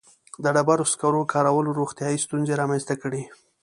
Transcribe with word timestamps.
•د 0.43 0.45
ډبرو 0.55 0.85
سکرو 0.93 1.29
کارولو 1.33 1.77
روغتیایي 1.79 2.17
ستونزې 2.25 2.53
رامنځته 2.61 2.95
کړې. 3.03 3.23